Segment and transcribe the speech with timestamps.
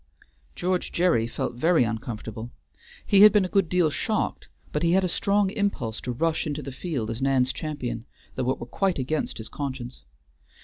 [0.55, 2.49] George Gerry felt very uncomfortable.
[3.05, 6.47] He had been a good deal shocked, but he had a strong impulse to rush
[6.47, 10.01] into the field as Nan's champion, though it were quite against his conscience.